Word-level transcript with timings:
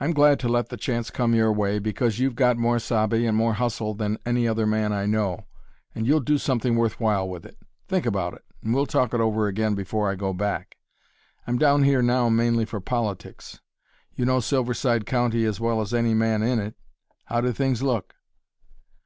"I'm 0.00 0.14
glad 0.14 0.40
to 0.40 0.48
let 0.48 0.70
the 0.70 0.78
chance 0.78 1.10
come 1.10 1.34
your 1.34 1.52
way, 1.52 1.78
because 1.78 2.18
you've 2.18 2.34
got 2.34 2.56
more 2.56 2.78
sabe 2.78 3.12
and 3.12 3.36
more 3.36 3.52
hustle 3.52 3.92
than 3.92 4.16
any 4.24 4.48
other 4.48 4.66
man 4.66 4.90
I 4.90 5.04
know, 5.04 5.44
and 5.94 6.06
you'll 6.06 6.20
do 6.22 6.38
something 6.38 6.76
worth 6.76 6.98
while 6.98 7.28
with 7.28 7.44
it. 7.44 7.58
Think 7.86 8.06
about 8.06 8.32
it, 8.32 8.42
and 8.62 8.72
we'll 8.74 8.86
talk 8.86 9.12
it 9.12 9.20
over 9.20 9.48
again 9.48 9.74
before 9.74 10.10
I 10.10 10.14
go 10.14 10.32
back. 10.32 10.78
I'm 11.46 11.58
down 11.58 11.82
here 11.82 12.00
now 12.00 12.30
mainly 12.30 12.64
for 12.64 12.80
politics. 12.80 13.60
You 14.14 14.24
know 14.24 14.38
Silverside 14.40 15.04
County 15.04 15.44
as 15.44 15.60
well 15.60 15.82
as 15.82 15.92
any 15.92 16.14
man 16.14 16.42
in 16.42 16.58
it 16.58 16.74
how 17.26 17.42
do 17.42 17.52
things 17.52 17.82
look?" 17.82 18.14